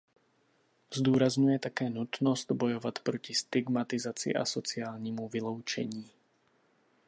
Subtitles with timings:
[0.93, 6.09] Zdůrazňuje také nutnost bojovat proti stigmatizaci a sociálnímu vyloučení.